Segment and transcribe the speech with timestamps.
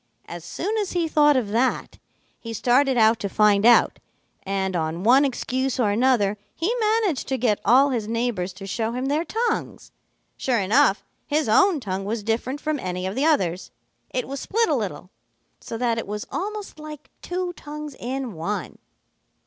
[0.25, 1.99] As soon as he thought of that,
[2.39, 3.99] he started out to find out,
[4.41, 8.93] and on one excuse or another he managed to get all his neighbors to show
[8.93, 9.91] him their tongues.
[10.37, 13.69] Sure enough, his own tongue was different from any of the others.
[14.09, 15.11] It was split a little,
[15.59, 18.79] so that it was almost like two tongues in one.